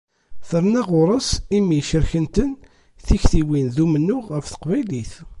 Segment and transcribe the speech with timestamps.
[0.47, 2.51] Terna ɣur-s imi cerken-ten
[3.05, 5.13] tektiwin d umennuɣ ɣef Teqbaylit.